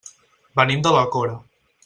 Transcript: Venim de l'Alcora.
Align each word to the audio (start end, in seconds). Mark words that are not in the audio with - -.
Venim 0.59 0.81
de 0.87 0.95
l'Alcora. 0.95 1.37